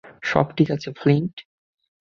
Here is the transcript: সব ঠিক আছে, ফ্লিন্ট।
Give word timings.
সব 0.23 0.45
ঠিক 0.57 0.69
আছে, 0.71 0.89
ফ্লিন্ট। 1.01 1.35